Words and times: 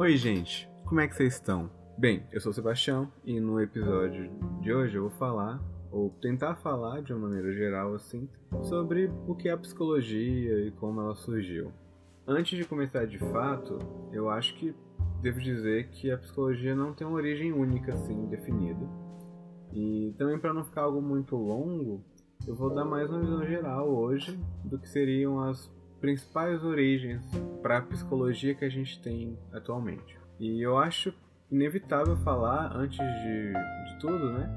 Oi, 0.00 0.16
gente, 0.16 0.66
como 0.86 0.98
é 1.02 1.06
que 1.06 1.14
vocês 1.14 1.34
estão? 1.34 1.70
Bem, 1.98 2.22
eu 2.32 2.40
sou 2.40 2.52
o 2.52 2.54
Sebastião 2.54 3.12
e 3.22 3.38
no 3.38 3.60
episódio 3.60 4.30
de 4.62 4.72
hoje 4.72 4.96
eu 4.96 5.02
vou 5.02 5.10
falar, 5.10 5.62
ou 5.92 6.08
tentar 6.22 6.54
falar 6.54 7.02
de 7.02 7.12
uma 7.12 7.28
maneira 7.28 7.52
geral 7.52 7.94
assim, 7.94 8.26
sobre 8.62 9.12
o 9.28 9.34
que 9.34 9.50
é 9.50 9.52
a 9.52 9.58
psicologia 9.58 10.58
e 10.66 10.70
como 10.70 11.02
ela 11.02 11.14
surgiu. 11.14 11.70
Antes 12.26 12.56
de 12.56 12.64
começar 12.64 13.06
de 13.06 13.18
fato, 13.18 13.78
eu 14.10 14.30
acho 14.30 14.54
que 14.54 14.74
devo 15.20 15.38
dizer 15.38 15.88
que 15.88 16.10
a 16.10 16.16
psicologia 16.16 16.74
não 16.74 16.94
tem 16.94 17.06
uma 17.06 17.16
origem 17.16 17.52
única 17.52 17.92
assim 17.92 18.24
definida. 18.24 18.88
E 19.70 20.14
também 20.16 20.38
para 20.38 20.54
não 20.54 20.64
ficar 20.64 20.84
algo 20.84 21.02
muito 21.02 21.36
longo, 21.36 22.02
eu 22.48 22.54
vou 22.54 22.74
dar 22.74 22.86
mais 22.86 23.10
uma 23.10 23.20
visão 23.20 23.44
geral 23.44 23.86
hoje 23.90 24.40
do 24.64 24.78
que 24.78 24.88
seriam 24.88 25.40
as 25.40 25.70
principais 26.00 26.64
origens 26.64 27.22
para 27.62 27.78
a 27.78 27.82
psicologia 27.82 28.54
que 28.54 28.64
a 28.64 28.68
gente 28.68 29.00
tem 29.02 29.38
atualmente. 29.52 30.18
E 30.38 30.64
eu 30.64 30.78
acho 30.78 31.14
inevitável 31.50 32.16
falar, 32.18 32.74
antes 32.74 32.98
de, 32.98 33.52
de 33.52 33.98
tudo, 34.00 34.32
né? 34.32 34.48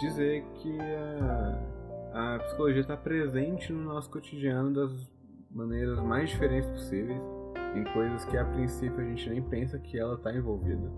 Dizer 0.00 0.44
que 0.54 0.78
a, 0.80 2.34
a 2.34 2.38
psicologia 2.40 2.80
está 2.80 2.96
presente 2.96 3.72
no 3.72 3.82
nosso 3.82 4.08
cotidiano 4.10 4.72
das 4.72 5.12
maneiras 5.50 5.98
mais 6.00 6.30
diferentes 6.30 6.70
possíveis, 6.70 7.20
em 7.74 7.84
coisas 7.92 8.24
que 8.24 8.36
a 8.36 8.44
princípio 8.44 8.98
a 9.00 9.04
gente 9.04 9.28
nem 9.28 9.42
pensa 9.42 9.78
que 9.78 9.98
ela 9.98 10.14
está 10.14 10.32
envolvida. 10.34 10.90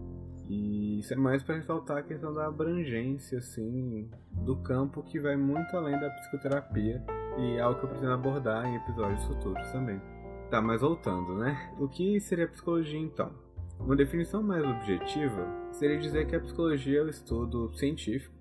E 0.49 0.99
isso 0.99 1.15
é 1.15 1.17
mais 1.17 1.43
para 1.43 1.57
ressaltar 1.57 1.99
a 1.99 2.03
questão 2.03 2.35
da 2.35 2.47
abrangência, 2.47 3.39
assim, 3.39 4.11
do 4.33 4.57
campo 4.57 5.03
que 5.03 5.19
vai 5.19 5.37
muito 5.37 5.77
além 5.77 5.99
da 5.99 6.11
psicoterapia 6.11 7.03
e 7.41 7.57
é 7.57 7.61
algo 7.61 7.79
que 7.79 7.85
eu 7.85 7.89
pretendo 7.89 8.13
abordar 8.13 8.67
em 8.67 8.77
episódios 8.77 9.25
futuros 9.25 9.67
também. 9.73 10.01
Tá, 10.51 10.61
mas 10.61 10.81
voltando, 10.81 11.35
né? 11.37 11.73
O 11.79 11.89
que 11.89 12.21
seria 12.21 12.49
psicologia 12.49 12.99
então? 12.99 13.31
Uma 13.79 13.97
definição 13.97 14.43
mais 14.43 14.65
objetiva 14.65 15.47
seria 15.73 15.99
dizer 15.99 16.27
que 16.27 16.37
a 16.37 16.41
psicologia 16.41 17.01
é 17.01 17.03
o 17.03 17.09
estudo 17.09 17.73
científico 17.75 18.35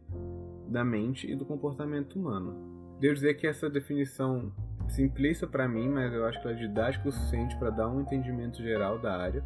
da 0.67 0.83
mente 0.83 1.31
e 1.31 1.35
do 1.35 1.45
comportamento 1.45 2.19
humano. 2.19 2.97
Devo 2.99 3.13
dizer 3.13 3.35
que 3.35 3.47
essa 3.47 3.69
definição 3.69 4.51
simplista 4.89 5.47
para 5.47 5.67
mim, 5.67 5.87
mas 5.87 6.11
eu 6.13 6.25
acho 6.25 6.41
que 6.41 6.47
ela 6.47 6.57
é 6.57 6.59
didática 6.59 7.07
o 7.07 7.11
suficiente 7.11 7.55
para 7.57 7.69
dar 7.69 7.87
um 7.87 8.01
entendimento 8.01 8.61
geral 8.61 8.99
da 8.99 9.15
área 9.15 9.43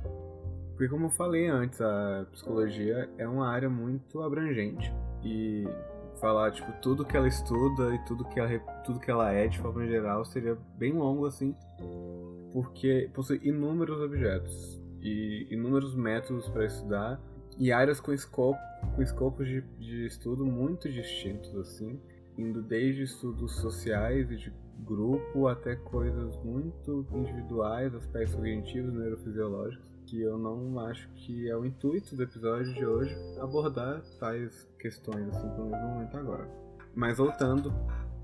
porque 0.76 0.88
como 0.88 1.06
eu 1.06 1.10
falei 1.12 1.48
antes, 1.48 1.80
a 1.80 2.26
psicologia 2.32 3.10
é 3.18 3.28
uma 3.28 3.48
área 3.48 3.70
muito 3.70 4.22
abrangente 4.22 4.92
e 5.24 5.68
falar 6.24 6.52
tipo 6.52 6.72
tudo 6.82 7.04
que 7.04 7.18
ela 7.18 7.28
estuda 7.28 7.94
e 7.94 8.00
tudo 8.06 8.24
que 8.24 8.40
ela, 8.40 8.58
tudo 8.86 8.98
que 8.98 9.12
ela 9.12 9.30
é 9.34 9.46
de 9.46 9.60
forma 9.60 9.86
geral 9.86 10.24
seria 10.24 10.58
bem 10.78 10.94
longo 10.94 11.26
assim, 11.26 11.54
porque 12.54 13.10
possui 13.14 13.42
inúmeros 13.44 14.00
objetos 14.00 14.82
e 15.02 15.50
inúmeros 15.52 15.94
métodos 15.94 16.48
para 16.48 16.66
estudar 16.66 17.22
e 17.60 17.74
áreas 17.74 18.00
com 18.00 18.14
escopo 18.14 18.58
com 18.96 19.02
escopos 19.02 19.46
de, 19.46 19.62
de 19.78 20.06
estudo 20.06 20.46
muito 20.46 20.90
distintos 20.90 21.54
assim, 21.58 22.00
indo 22.38 22.62
desde 22.62 23.04
estudos 23.04 23.58
sociais 23.58 24.32
e 24.32 24.38
de 24.38 24.54
grupo 24.80 25.50
até 25.50 25.76
coisas 25.76 26.38
muito 26.38 27.06
individuais, 27.12 27.94
aspectos 27.94 28.34
cognitivos, 28.34 28.94
neurofisiológicos 28.94 29.93
que 30.06 30.22
eu 30.22 30.38
não 30.38 30.80
acho 30.80 31.10
que 31.16 31.50
é 31.50 31.56
o 31.56 31.66
intuito 31.66 32.16
do 32.16 32.24
episódio 32.24 32.74
de 32.74 32.86
hoje 32.86 33.16
abordar 33.40 34.02
tais 34.20 34.70
questões 34.80 35.28
assim 35.30 35.50
pelo 35.50 35.70
momento 35.70 36.18
agora. 36.18 36.50
Mas 36.96 37.18
voltando 37.18 37.74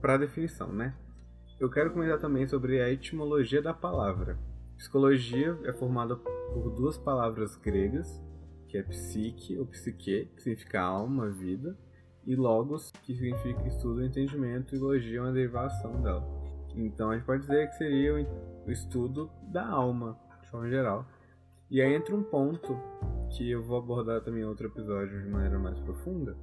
para 0.02 0.16
a 0.16 0.18
definição, 0.18 0.72
né? 0.72 0.96
Eu 1.60 1.70
quero 1.70 1.92
comentar 1.92 2.20
também 2.20 2.48
sobre 2.48 2.82
a 2.82 2.90
etimologia 2.90 3.62
da 3.62 3.74
palavra. 3.74 4.38
Psicologia 4.78 5.58
é 5.66 5.74
formada 5.74 6.16
por 6.16 6.70
duas 6.76 6.98
palavras 6.98 7.56
gregas, 7.58 8.22
que 8.68 8.78
é 8.78 8.84
psique 8.84 9.58
ou 9.58 9.66
psique, 9.66 10.32
que 10.36 10.42
significa 10.42 10.82
alma, 10.82 11.30
vida, 11.30 11.78
e 12.26 12.36
logos, 12.36 12.92
que 13.04 13.14
significa 13.14 13.68
estudo, 13.68 14.06
entendimento, 14.06 14.76
e 14.76 14.80
logia 14.80 15.18
é 15.18 15.22
uma 15.22 15.32
derivação 15.32 16.02
dela. 16.02 16.24
Então 16.76 17.10
a 17.10 17.16
gente 17.16 17.26
pode 17.26 17.42
dizer 17.42 17.68
que 17.70 17.76
seria 17.76 18.14
o 18.14 18.72
estudo 18.72 19.30
da 19.52 19.68
alma, 19.68 20.18
de 20.42 20.50
forma 20.50 20.70
geral. 20.70 21.06
E 21.70 21.82
aí 21.82 21.94
entra 21.94 22.16
um 22.16 22.24
ponto 22.24 22.76
que 23.30 23.52
eu 23.52 23.62
vou 23.62 23.78
abordar 23.78 24.22
também 24.22 24.42
em 24.42 24.46
outro 24.46 24.68
episódio 24.68 25.22
de 25.22 25.30
maneira 25.30 25.60
mais 25.60 25.80
profunda, 25.80 26.36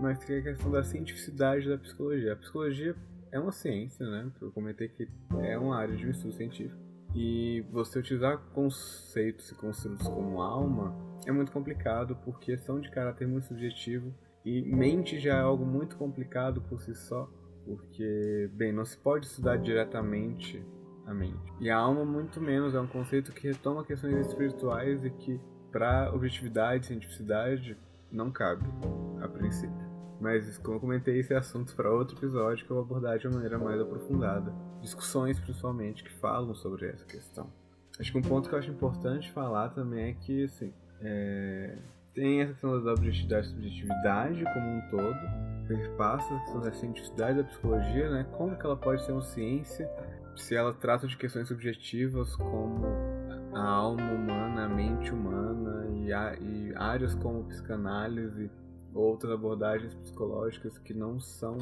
mas 0.00 0.22
que 0.22 0.32
é 0.32 0.38
a 0.38 0.42
questão 0.42 0.70
da 0.70 0.84
cientificidade 0.84 1.68
da 1.68 1.76
psicologia. 1.76 2.32
A 2.32 2.36
psicologia 2.36 2.94
é 3.32 3.40
uma 3.40 3.50
ciência, 3.50 4.08
né? 4.08 4.30
Eu 4.40 4.52
comentei 4.52 4.88
que 4.88 5.08
é 5.40 5.58
uma 5.58 5.76
área 5.76 5.96
de 5.96 6.08
estudo 6.08 6.32
científico. 6.32 6.80
E 7.14 7.64
você 7.70 7.98
utilizar 7.98 8.38
conceitos 8.54 9.50
e 9.50 9.54
construtos 9.54 10.06
como 10.06 10.40
alma 10.40 10.94
é 11.26 11.32
muito 11.32 11.52
complicado 11.52 12.16
porque 12.24 12.56
são 12.56 12.80
de 12.80 12.90
caráter 12.90 13.26
muito 13.26 13.46
subjetivo 13.46 14.14
e 14.44 14.62
mente 14.62 15.18
já 15.18 15.36
é 15.36 15.40
algo 15.40 15.64
muito 15.64 15.96
complicado 15.96 16.62
por 16.62 16.80
si 16.80 16.94
só, 16.94 17.28
porque, 17.64 18.50
bem, 18.54 18.72
não 18.72 18.84
se 18.84 18.96
pode 18.96 19.26
estudar 19.26 19.56
diretamente 19.56 20.64
a 21.06 21.14
mente. 21.14 21.52
E 21.60 21.70
a 21.70 21.76
alma, 21.76 22.04
muito 22.04 22.40
menos, 22.40 22.74
é 22.74 22.80
um 22.80 22.86
conceito 22.86 23.32
que 23.32 23.46
retoma 23.48 23.84
questões 23.84 24.26
espirituais 24.26 25.04
e 25.04 25.10
que, 25.10 25.40
para 25.70 26.12
objetividade 26.14 26.84
e 26.84 26.88
cientificidade, 26.88 27.76
não 28.10 28.30
cabe, 28.30 28.64
a 29.20 29.28
princípio. 29.28 29.92
Mas, 30.20 30.56
como 30.58 30.76
eu 30.76 30.80
comentei, 30.80 31.18
esse 31.18 31.34
assunto 31.34 31.74
para 31.74 31.90
outro 31.90 32.16
episódio 32.16 32.64
que 32.64 32.70
eu 32.70 32.76
vou 32.76 32.84
abordar 32.84 33.18
de 33.18 33.26
uma 33.26 33.34
maneira 33.34 33.58
mais 33.58 33.80
aprofundada. 33.80 34.54
Discussões, 34.80 35.40
principalmente, 35.40 36.04
que 36.04 36.12
falam 36.12 36.54
sobre 36.54 36.86
essa 36.86 37.04
questão. 37.04 37.52
Acho 37.98 38.12
que 38.12 38.18
um 38.18 38.22
ponto 38.22 38.48
que 38.48 38.54
eu 38.54 38.58
acho 38.58 38.70
importante 38.70 39.32
falar 39.32 39.70
também 39.70 40.10
é 40.10 40.12
que, 40.14 40.44
assim, 40.44 40.72
é... 41.00 41.76
tem 42.14 42.42
essa 42.42 42.52
questão 42.52 42.82
da 42.82 42.92
objetividade 42.92 43.46
e 43.46 43.50
subjetividade 43.50 44.44
como 44.44 44.66
um 44.66 44.80
todo, 44.90 45.18
perpassa 45.66 46.34
a 46.34 46.38
questão 46.40 46.60
da 46.60 46.72
cientificidade 46.72 47.38
da 47.38 47.44
psicologia, 47.44 48.10
né? 48.10 48.26
Como 48.32 48.56
que 48.56 48.66
ela 48.66 48.76
pode 48.76 49.04
ser 49.04 49.12
uma 49.12 49.22
ciência 49.22 49.90
se 50.36 50.54
ela 50.54 50.72
trata 50.72 51.06
de 51.06 51.16
questões 51.16 51.48
subjetivas 51.48 52.34
como 52.36 52.86
a 53.54 53.62
alma 53.62 54.02
humana, 54.02 54.64
a 54.64 54.68
mente 54.68 55.12
humana 55.12 55.86
e, 55.94 56.12
a, 56.12 56.34
e 56.40 56.72
áreas 56.74 57.14
como 57.14 57.44
psicanálise 57.44 58.50
ou 58.94 59.04
outras 59.04 59.32
abordagens 59.32 59.94
psicológicas 59.94 60.78
que 60.78 60.92
não 60.92 61.20
são 61.20 61.56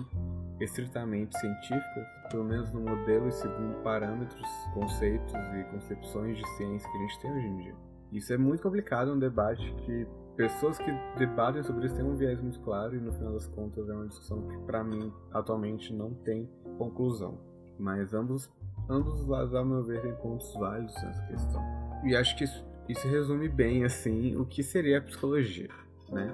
estritamente 0.61 1.39
científicas, 1.39 2.07
pelo 2.31 2.45
menos 2.45 2.73
no 2.73 2.81
modelo 2.81 3.29
e 3.29 3.33
segundo 3.33 3.83
parâmetros, 3.83 4.49
conceitos 4.75 5.33
e 5.33 5.65
concepções 5.71 6.37
de 6.37 6.49
ciência 6.57 6.91
que 6.91 6.97
a 6.97 7.01
gente 7.01 7.21
tem 7.21 7.33
hoje 7.33 7.47
em 7.47 7.57
dia. 7.59 7.75
Isso 8.13 8.33
é 8.33 8.37
muito 8.37 8.63
complicado, 8.63 9.11
é 9.11 9.15
um 9.15 9.19
debate 9.19 9.73
que 9.85 10.07
pessoas 10.37 10.79
que 10.79 10.91
debatem 11.19 11.63
sobre 11.63 11.87
isso 11.87 11.95
têm 11.97 12.05
um 12.05 12.17
viés 12.17 12.41
muito 12.41 12.61
claro 12.61 12.97
e 12.97 13.01
no 13.01 13.13
final 13.13 13.33
das 13.33 13.47
contas 13.47 13.89
é 13.89 13.93
uma 13.93 14.07
discussão 14.07 14.43
que 14.49 14.57
para 14.59 14.83
mim 14.83 15.13
atualmente 15.33 15.93
não 15.93 16.15
tem 16.15 16.49
conclusão. 16.79 17.39
Mas 17.79 18.13
ambos 18.13 18.51
ambos 18.89 19.21
os 19.21 19.27
lados, 19.29 19.55
ao 19.55 19.65
meu 19.65 19.83
ver, 19.85 20.03
têm 20.03 20.15
pontos 20.17 20.53
válidos 20.55 20.95
nessa 21.03 21.23
questão. 21.27 21.63
E 22.05 22.17
acho 22.17 22.37
que 22.37 22.45
isso, 22.45 22.65
isso 22.89 23.07
resume 23.09 23.49
bem, 23.49 23.85
assim, 23.85 24.37
o 24.37 24.45
que 24.45 24.63
seria 24.63 24.99
a 24.99 25.03
psicologia, 25.03 25.69
né? 26.11 26.29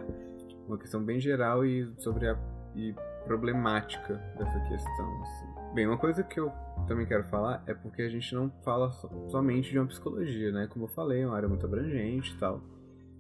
Uma 0.66 0.78
questão 0.78 1.02
bem 1.02 1.20
geral 1.20 1.64
e 1.64 1.86
sobre 1.98 2.28
a 2.28 2.36
e 2.74 2.94
problemática 3.24 4.14
dessa 4.38 4.60
questão, 4.68 5.22
assim. 5.22 5.74
Bem, 5.74 5.86
uma 5.86 5.96
coisa 5.96 6.22
que 6.22 6.38
eu 6.38 6.52
também 6.86 7.06
quero 7.06 7.24
falar 7.24 7.62
é 7.66 7.74
porque 7.74 8.02
a 8.02 8.08
gente 8.08 8.34
não 8.34 8.50
fala 8.62 8.90
so, 8.92 9.10
somente 9.28 9.70
de 9.70 9.78
uma 9.78 9.86
psicologia, 9.86 10.52
né? 10.52 10.66
Como 10.68 10.84
eu 10.84 10.88
falei, 10.88 11.22
é 11.22 11.26
uma 11.26 11.36
área 11.36 11.48
muito 11.48 11.64
abrangente 11.66 12.34
e 12.34 12.38
tal. 12.38 12.60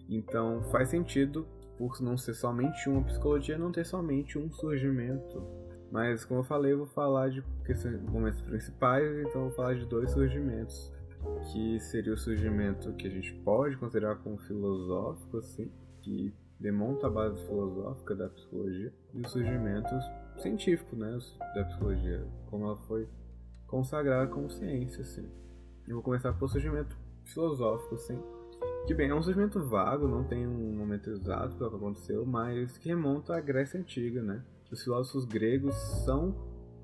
Então 0.08 0.62
faz 0.70 0.88
sentido, 0.88 1.46
por 1.76 2.00
não 2.00 2.16
ser 2.16 2.34
somente 2.34 2.88
uma 2.88 3.02
psicologia, 3.02 3.58
não 3.58 3.72
ter 3.72 3.84
somente 3.84 4.38
um 4.38 4.50
surgimento 4.50 5.42
mas 5.90 6.24
como 6.24 6.40
eu 6.40 6.44
falei, 6.44 6.72
eu 6.72 6.78
vou 6.78 6.86
falar 6.86 7.30
de 7.30 7.42
momentos 8.10 8.40
principais, 8.42 9.18
então 9.20 9.42
eu 9.42 9.48
vou 9.48 9.50
falar 9.52 9.74
de 9.74 9.86
dois 9.86 10.10
surgimentos. 10.10 10.92
Que 11.52 11.80
seria 11.80 12.12
o 12.12 12.16
surgimento 12.16 12.92
que 12.94 13.06
a 13.06 13.10
gente 13.10 13.32
pode 13.44 13.76
considerar 13.76 14.16
como 14.16 14.38
filosófico, 14.38 15.38
assim, 15.38 15.70
que 16.02 16.34
demonta 16.60 17.06
a 17.06 17.10
base 17.10 17.44
filosófica 17.46 18.14
da 18.14 18.28
psicologia, 18.28 18.92
e 19.12 19.20
o 19.20 19.28
surgimento 19.28 19.90
científico, 20.38 20.94
né, 20.94 21.18
da 21.54 21.64
psicologia, 21.64 22.26
como 22.46 22.66
ela 22.66 22.76
foi 22.86 23.08
consagrada 23.66 24.30
como 24.30 24.50
ciência, 24.50 25.02
assim. 25.02 25.28
Eu 25.86 25.96
vou 25.96 26.02
começar 26.02 26.32
pelo 26.32 26.48
surgimento 26.48 26.96
filosófico, 27.24 27.94
assim, 27.94 28.22
que 28.86 28.94
bem, 28.94 29.10
é 29.10 29.14
um 29.14 29.22
surgimento 29.22 29.60
vago, 29.64 30.06
não 30.06 30.22
tem 30.22 30.46
um 30.46 30.76
momento 30.76 31.10
exato 31.10 31.56
para 31.56 31.66
o 31.66 31.70
que 31.70 31.76
aconteceu, 31.76 32.24
mas 32.24 32.78
que 32.78 32.88
remonta 32.88 33.36
à 33.36 33.40
Grécia 33.40 33.80
Antiga, 33.80 34.22
né? 34.22 34.42
os 34.70 34.82
filósofos 34.82 35.24
gregos 35.24 35.74
são 36.04 36.34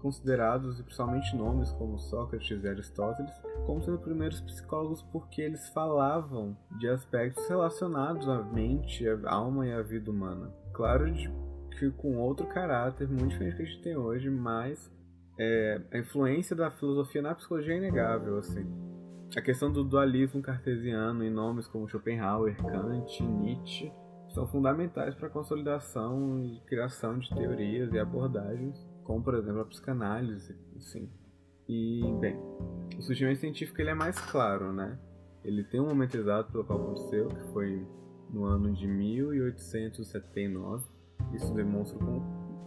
considerados, 0.00 0.80
e 0.80 0.82
principalmente 0.82 1.36
nomes 1.36 1.70
como 1.72 1.96
Sócrates 1.96 2.62
e 2.62 2.68
Aristóteles, 2.68 3.32
como 3.66 3.80
sendo 3.82 3.98
primeiros 3.98 4.40
psicólogos 4.40 5.00
porque 5.12 5.40
eles 5.40 5.68
falavam 5.68 6.56
de 6.76 6.88
aspectos 6.88 7.48
relacionados 7.48 8.28
à 8.28 8.42
mente, 8.42 9.06
à 9.08 9.32
alma 9.32 9.64
e 9.64 9.72
à 9.72 9.80
vida 9.80 10.10
humana. 10.10 10.52
Claro 10.72 11.04
que 11.78 11.90
com 11.92 12.16
outro 12.18 12.46
caráter, 12.48 13.08
muito 13.08 13.28
diferente 13.28 13.52
do 13.52 13.56
que 13.58 13.62
a 13.62 13.66
gente 13.66 13.82
tem 13.82 13.96
hoje, 13.96 14.28
mas 14.28 14.90
é, 15.38 15.80
a 15.92 15.98
influência 15.98 16.56
da 16.56 16.68
filosofia 16.68 17.22
na 17.22 17.34
psicologia 17.36 17.74
é 17.74 17.78
inegável, 17.78 18.38
assim. 18.38 18.91
A 19.36 19.40
questão 19.40 19.72
do 19.72 19.82
dualismo 19.82 20.42
cartesiano 20.42 21.24
em 21.24 21.30
nomes 21.30 21.66
como 21.66 21.88
Schopenhauer, 21.88 22.56
Kant, 22.56 23.22
Nietzsche 23.22 23.90
são 24.28 24.46
fundamentais 24.46 25.14
para 25.14 25.28
a 25.28 25.30
consolidação 25.30 26.42
e 26.42 26.60
criação 26.66 27.18
de 27.18 27.28
teorias 27.30 27.92
e 27.92 27.98
abordagens, 27.98 28.86
como 29.04 29.22
por 29.22 29.34
exemplo 29.34 29.60
a 29.60 29.64
psicanálise, 29.64 30.56
assim. 30.76 31.10
E 31.68 32.02
bem, 32.20 32.36
o 32.98 33.02
surgimento 33.02 33.40
científico 33.40 33.80
ele 33.80 33.90
é 33.90 33.94
mais 33.94 34.18
claro, 34.18 34.72
né? 34.72 34.98
Ele 35.44 35.62
tem 35.64 35.80
um 35.80 35.88
momento 35.88 36.16
exato 36.16 36.50
pelo 36.52 36.64
qual 36.64 36.80
aconteceu, 36.80 37.28
que 37.28 37.40
foi 37.52 37.86
no 38.30 38.44
ano 38.44 38.72
de 38.72 38.86
1879. 38.86 40.84
Isso 41.34 41.52
demonstra 41.54 41.98
como 41.98 42.22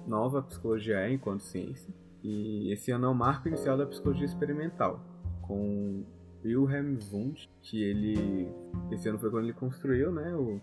nova 0.08 0.42
psicologia 0.42 1.00
é 1.00 1.12
enquanto 1.12 1.42
ciência. 1.42 1.94
E 2.24 2.72
esse 2.72 2.92
ano 2.92 3.06
é 3.06 3.10
o 3.10 3.16
marco 3.16 3.48
inicial 3.48 3.78
da 3.78 3.86
psicologia 3.86 4.26
experimental, 4.26 5.00
com 5.42 6.04
Wilhelm 6.46 6.98
Wundt, 7.12 7.50
que 7.62 7.84
ele 7.84 8.48
esse 8.92 9.10
ano 9.10 9.18
foi 9.18 9.32
quando 9.32 9.46
ele 9.46 9.54
construiu, 9.54 10.12
né, 10.12 10.36
o 10.36 10.62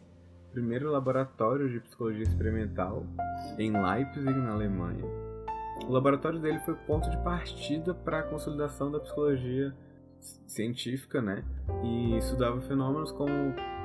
primeiro 0.52 0.90
laboratório 0.90 1.69
de 1.69 1.81
psicologia 1.81 2.23
experimental 2.23 3.05
em 3.58 3.73
Leipzig, 3.73 4.32
na 4.32 4.52
Alemanha. 4.52 5.05
O 5.87 5.93
laboratório 5.93 6.38
dele 6.38 6.61
foi 6.61 6.75
ponto 6.75 7.11
de 7.11 7.17
partida 7.25 7.93
para 7.93 8.20
a 8.20 8.23
consolidação 8.23 8.90
da 8.90 9.00
psicologia 9.00 9.75
científica, 10.46 11.20
né? 11.20 11.44
E 11.82 12.17
estudava 12.19 12.61
fenômenos 12.61 13.11
como 13.11 13.32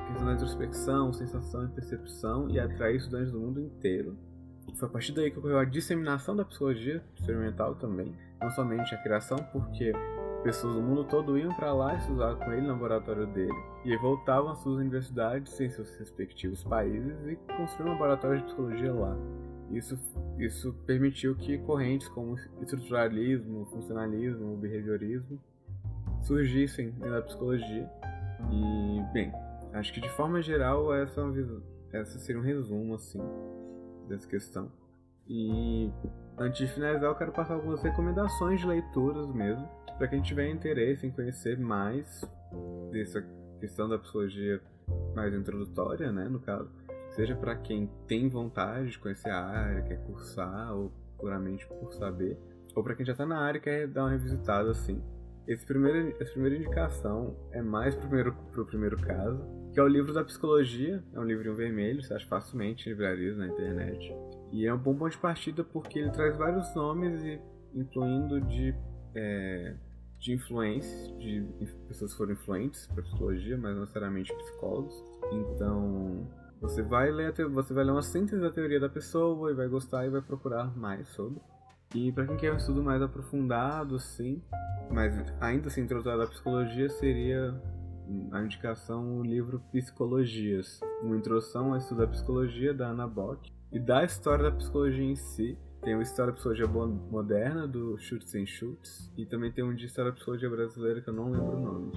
questão 0.06 0.26
da 0.26 0.34
introspecção, 0.34 1.12
sensação 1.12 1.64
e 1.64 1.68
percepção 1.68 2.48
e 2.48 2.60
atrair 2.60 2.96
estudantes 2.96 3.32
do 3.32 3.40
mundo 3.40 3.60
inteiro. 3.60 4.16
Foi 4.74 4.86
a 4.88 4.90
partir 4.90 5.12
daí 5.12 5.30
que 5.30 5.38
ocorreu 5.38 5.58
a 5.58 5.64
disseminação 5.64 6.36
da 6.36 6.44
psicologia 6.44 7.02
experimental 7.18 7.74
também, 7.74 8.14
não 8.40 8.50
somente 8.50 8.94
a 8.94 8.98
criação, 8.98 9.38
porque 9.52 9.92
pessoas 10.42 10.74
do 10.74 10.82
mundo 10.82 11.04
todo 11.04 11.36
iam 11.38 11.54
para 11.54 11.72
lá 11.72 11.94
estudar 11.96 12.36
com 12.36 12.52
ele 12.52 12.62
no 12.62 12.68
laboratório 12.68 13.26
dele 13.26 13.52
e 13.84 13.96
voltavam 13.96 14.50
às 14.50 14.58
suas 14.58 14.76
universidades 14.76 15.60
em 15.60 15.68
seus 15.68 15.94
respectivos 15.96 16.62
países 16.64 17.14
e 17.26 17.36
construíam 17.56 17.90
um 17.90 17.92
laboratório 17.92 18.38
de 18.38 18.44
psicologia 18.44 18.92
lá. 18.92 19.16
Isso, 19.70 19.98
isso 20.38 20.72
permitiu 20.86 21.34
que 21.34 21.58
correntes 21.58 22.08
como 22.08 22.36
estruturalismo, 22.60 23.66
funcionalismo, 23.66 24.56
behaviorismo 24.56 25.40
surgissem 26.22 26.94
na 26.98 27.20
psicologia. 27.20 27.88
E, 28.50 29.12
bem, 29.12 29.32
acho 29.72 29.92
que 29.92 30.00
de 30.00 30.08
forma 30.10 30.40
geral 30.40 30.94
essa, 30.94 31.20
é 31.92 32.00
essa 32.00 32.18
seria 32.18 32.40
um 32.40 32.44
resumo 32.44 32.94
assim 32.94 33.20
dessa 34.08 34.26
questão. 34.26 34.70
E 35.28 35.90
antes 36.38 36.66
de 36.66 36.72
finalizar, 36.72 37.10
eu 37.10 37.14
quero 37.14 37.32
passar 37.32 37.54
algumas 37.54 37.82
recomendações 37.82 38.60
de 38.60 38.66
leituras 38.66 39.28
mesmo, 39.28 39.68
para 39.96 40.08
quem 40.08 40.22
tiver 40.22 40.48
interesse 40.48 41.06
em 41.06 41.10
conhecer 41.10 41.58
mais 41.58 42.24
dessa 42.90 43.24
questão 43.60 43.88
da 43.88 43.98
psicologia 43.98 44.60
mais 45.14 45.34
introdutória, 45.34 46.12
né, 46.12 46.28
no 46.28 46.40
caso, 46.40 46.70
seja 47.10 47.34
para 47.34 47.56
quem 47.56 47.90
tem 48.06 48.28
vontade 48.28 48.90
de 48.90 48.98
conhecer 48.98 49.30
a 49.30 49.44
área, 49.44 49.82
quer 49.82 49.98
cursar 50.04 50.74
ou 50.74 50.92
puramente 51.18 51.66
por 51.66 51.92
saber, 51.92 52.38
ou 52.74 52.82
para 52.82 52.94
quem 52.94 53.04
já 53.04 53.12
está 53.12 53.26
na 53.26 53.38
área 53.40 53.58
e 53.58 53.60
quer 53.60 53.88
dar 53.88 54.04
uma 54.04 54.10
revisitada 54.10 54.70
assim. 54.70 55.02
Esse 55.46 55.66
primeiro, 55.66 56.14
essa 56.20 56.30
primeira 56.32 56.56
indicação 56.56 57.34
é 57.50 57.60
mais 57.60 57.94
primeiro, 57.96 58.34
pro 58.52 58.64
primeiro 58.66 58.96
caso, 58.98 59.42
que 59.72 59.80
é 59.80 59.82
o 59.82 59.88
livro 59.88 60.12
da 60.12 60.24
psicologia, 60.24 61.02
é 61.12 61.20
um 61.20 61.24
livrinho 61.24 61.54
vermelho, 61.54 62.02
você 62.02 62.14
acha 62.14 62.26
facilmente 62.26 62.88
em 62.88 62.92
livrarias 62.92 63.36
na 63.36 63.46
internet. 63.46 64.14
E 64.50 64.66
é 64.66 64.72
um 64.72 64.78
bom 64.78 64.94
ponto 64.94 65.12
de 65.12 65.18
partida 65.18 65.62
porque 65.62 65.98
ele 65.98 66.10
traz 66.10 66.36
vários 66.36 66.74
nomes, 66.74 67.22
incluindo 67.74 68.40
de, 68.40 68.74
é, 69.14 69.74
de 70.18 70.32
influências, 70.32 71.16
de 71.18 71.46
pessoas 71.86 72.12
que 72.12 72.18
foram 72.18 72.32
influentes 72.32 72.86
para 72.86 73.02
psicologia, 73.02 73.56
mas 73.58 73.74
não 73.74 73.80
necessariamente 73.80 74.34
psicólogos. 74.34 74.94
Então, 75.32 76.26
você 76.60 76.82
vai 76.82 77.10
ler 77.10 77.32
você 77.50 77.72
vai 77.72 77.84
ler 77.84 77.92
uma 77.92 78.02
síntese 78.02 78.40
da 78.40 78.50
teoria 78.50 78.80
da 78.80 78.88
pessoa 78.88 79.50
e 79.50 79.54
vai 79.54 79.68
gostar 79.68 80.06
e 80.06 80.10
vai 80.10 80.22
procurar 80.22 80.76
mais 80.76 81.08
sobre. 81.10 81.40
E 81.94 82.12
para 82.12 82.26
quem 82.26 82.36
quer 82.36 82.52
um 82.52 82.56
estudo 82.56 82.82
mais 82.82 83.00
aprofundado, 83.00 83.98
sim, 83.98 84.42
mas 84.90 85.14
ainda 85.40 85.68
assim 85.68 85.82
introduzido 85.82 86.22
à 86.22 86.26
psicologia, 86.26 86.88
seria 86.90 87.54
a 88.32 88.42
indicação 88.42 89.18
o 89.18 89.22
livro 89.22 89.60
Psicologias, 89.72 90.80
uma 91.02 91.16
introdução 91.16 91.72
ao 91.72 91.78
estudo 91.78 92.02
da 92.02 92.06
psicologia 92.06 92.74
da 92.74 92.90
Anna 92.90 93.06
Bock 93.06 93.52
e 93.72 93.78
da 93.78 94.04
história 94.04 94.44
da 94.44 94.56
psicologia 94.56 95.04
em 95.04 95.16
si. 95.16 95.58
Tem 95.82 95.94
o 95.94 96.02
História 96.02 96.32
da 96.32 96.34
Psicologia 96.34 96.66
Moderna, 96.66 97.68
do 97.68 97.96
Schutz 97.98 98.32
Schutz, 98.48 99.12
e 99.16 99.24
também 99.24 99.52
tem 99.52 99.62
um 99.62 99.72
de 99.72 99.86
História 99.86 100.10
da 100.10 100.14
Psicologia 100.16 100.50
Brasileira 100.50 101.00
que 101.00 101.08
eu 101.08 101.14
não 101.14 101.30
lembro 101.30 101.56
o 101.56 101.60
nome. 101.60 101.92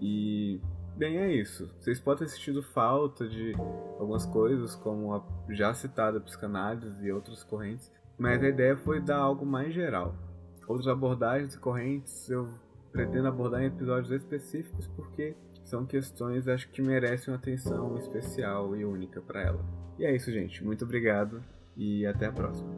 E 0.00 0.60
Bem, 0.98 1.16
é 1.18 1.32
isso. 1.32 1.70
Vocês 1.78 2.00
podem 2.00 2.26
ter 2.26 2.32
sentido 2.32 2.60
falta 2.60 3.28
de 3.28 3.54
algumas 4.00 4.26
coisas, 4.26 4.74
como 4.74 5.14
a 5.14 5.22
já 5.48 5.72
citada 5.72 6.20
psicanálise 6.20 7.06
e 7.06 7.12
outras 7.12 7.44
correntes, 7.44 7.88
mas 8.18 8.42
a 8.42 8.48
ideia 8.48 8.76
foi 8.76 9.00
dar 9.00 9.18
algo 9.18 9.46
mais 9.46 9.72
geral. 9.72 10.16
Outras 10.66 10.88
abordagens 10.88 11.54
e 11.54 11.58
correntes 11.60 12.28
eu 12.28 12.48
pretendo 12.98 13.28
abordar 13.28 13.62
em 13.62 13.66
episódios 13.66 14.10
específicos 14.10 14.88
porque 14.88 15.36
são 15.64 15.86
questões 15.86 16.48
acho 16.48 16.68
que 16.70 16.82
merecem 16.82 17.32
uma 17.32 17.38
atenção 17.38 17.96
especial 17.96 18.74
e 18.74 18.84
única 18.84 19.20
para 19.20 19.40
ela. 19.40 19.64
E 19.96 20.04
é 20.04 20.12
isso, 20.12 20.32
gente. 20.32 20.64
Muito 20.64 20.84
obrigado 20.84 21.40
e 21.76 22.04
até 22.04 22.26
a 22.26 22.32
próxima. 22.32 22.77